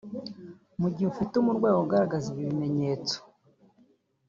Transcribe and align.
Mu 0.79 0.87
gihe 0.93 1.07
ufite 1.13 1.33
umurwayi 1.37 1.75
ugaragaza 1.77 2.25
ibi 2.29 2.43
bimenyetso 2.49 3.17